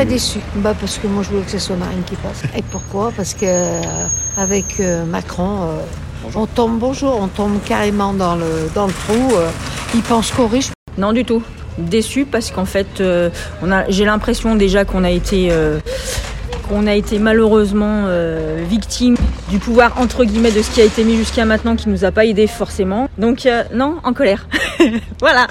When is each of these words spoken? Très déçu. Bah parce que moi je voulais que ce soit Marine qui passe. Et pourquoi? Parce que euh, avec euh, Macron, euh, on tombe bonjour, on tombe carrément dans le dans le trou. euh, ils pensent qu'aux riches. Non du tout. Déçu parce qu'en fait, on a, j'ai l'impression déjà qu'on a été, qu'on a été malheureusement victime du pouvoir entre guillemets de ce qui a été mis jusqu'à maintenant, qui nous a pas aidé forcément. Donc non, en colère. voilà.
Très 0.00 0.06
déçu. 0.06 0.38
Bah 0.54 0.72
parce 0.80 0.96
que 0.96 1.06
moi 1.06 1.22
je 1.22 1.28
voulais 1.28 1.42
que 1.42 1.50
ce 1.50 1.58
soit 1.58 1.76
Marine 1.76 2.02
qui 2.06 2.16
passe. 2.16 2.44
Et 2.56 2.62
pourquoi? 2.62 3.12
Parce 3.14 3.34
que 3.34 3.44
euh, 3.44 3.82
avec 4.38 4.80
euh, 4.80 5.04
Macron, 5.04 5.64
euh, 5.64 6.30
on 6.34 6.46
tombe 6.46 6.78
bonjour, 6.78 7.18
on 7.20 7.28
tombe 7.28 7.62
carrément 7.66 8.14
dans 8.14 8.34
le 8.34 8.70
dans 8.74 8.86
le 8.86 8.94
trou. 8.94 9.36
euh, 9.36 9.50
ils 9.94 10.00
pensent 10.00 10.30
qu'aux 10.30 10.46
riches. 10.46 10.70
Non 10.96 11.12
du 11.12 11.26
tout. 11.26 11.42
Déçu 11.76 12.24
parce 12.24 12.50
qu'en 12.50 12.64
fait, 12.64 13.02
on 13.62 13.70
a, 13.70 13.90
j'ai 13.90 14.06
l'impression 14.06 14.54
déjà 14.54 14.86
qu'on 14.86 15.04
a 15.04 15.10
été, 15.10 15.50
qu'on 16.68 16.86
a 16.86 16.94
été 16.94 17.18
malheureusement 17.18 18.06
victime 18.68 19.16
du 19.50 19.58
pouvoir 19.58 20.00
entre 20.00 20.24
guillemets 20.24 20.50
de 20.50 20.62
ce 20.62 20.70
qui 20.70 20.80
a 20.80 20.84
été 20.84 21.04
mis 21.04 21.16
jusqu'à 21.16 21.44
maintenant, 21.44 21.76
qui 21.76 21.90
nous 21.90 22.06
a 22.06 22.10
pas 22.10 22.24
aidé 22.24 22.46
forcément. 22.46 23.10
Donc 23.18 23.46
non, 23.74 23.96
en 24.02 24.14
colère. 24.14 24.46
voilà. 25.20 25.46